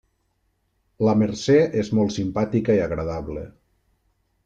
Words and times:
La 1.09 1.13
Mercè 1.19 1.59
és 1.83 1.93
molt 1.99 2.17
simpàtica 2.17 2.81
i 2.81 2.85
agradable. 2.89 3.49